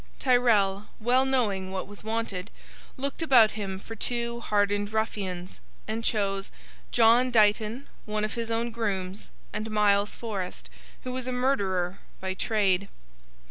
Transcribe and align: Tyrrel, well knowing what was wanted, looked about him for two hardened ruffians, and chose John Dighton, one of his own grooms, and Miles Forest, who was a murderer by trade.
Tyrrel, 0.17 0.87
well 0.99 1.25
knowing 1.25 1.69
what 1.69 1.85
was 1.85 2.03
wanted, 2.03 2.49
looked 2.97 3.21
about 3.21 3.51
him 3.51 3.77
for 3.77 3.95
two 3.95 4.39
hardened 4.39 4.91
ruffians, 4.91 5.59
and 5.87 6.03
chose 6.03 6.49
John 6.91 7.29
Dighton, 7.29 7.85
one 8.05 8.25
of 8.25 8.33
his 8.33 8.49
own 8.49 8.71
grooms, 8.71 9.29
and 9.53 9.69
Miles 9.69 10.15
Forest, 10.15 10.71
who 11.03 11.11
was 11.11 11.27
a 11.27 11.31
murderer 11.31 11.99
by 12.19 12.33
trade. 12.33 12.87